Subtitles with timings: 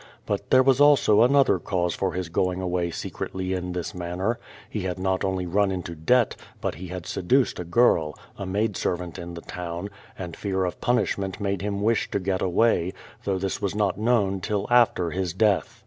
[0.25, 4.81] But there was also another cause for his going away secretly in this manner; he
[4.81, 9.19] had not only run into debt, but he had seduced a girl, a maid servant
[9.19, 12.93] in the town, and fear of punishment made him wish to get away,
[13.25, 15.79] though this was not known till after his death.